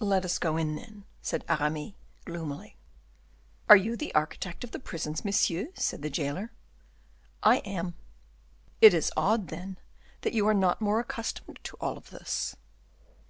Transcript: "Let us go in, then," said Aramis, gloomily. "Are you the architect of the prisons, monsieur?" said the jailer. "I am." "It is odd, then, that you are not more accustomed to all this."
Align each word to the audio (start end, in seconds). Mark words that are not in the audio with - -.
"Let 0.00 0.26
us 0.26 0.38
go 0.38 0.58
in, 0.58 0.76
then," 0.76 1.04
said 1.22 1.42
Aramis, 1.48 1.94
gloomily. 2.26 2.76
"Are 3.66 3.78
you 3.78 3.96
the 3.96 4.14
architect 4.14 4.62
of 4.62 4.72
the 4.72 4.78
prisons, 4.78 5.24
monsieur?" 5.24 5.68
said 5.72 6.02
the 6.02 6.10
jailer. 6.10 6.52
"I 7.42 7.60
am." 7.60 7.94
"It 8.82 8.92
is 8.92 9.10
odd, 9.16 9.48
then, 9.48 9.78
that 10.20 10.34
you 10.34 10.46
are 10.48 10.52
not 10.52 10.82
more 10.82 11.00
accustomed 11.00 11.60
to 11.62 11.78
all 11.80 11.98
this." 11.98 12.56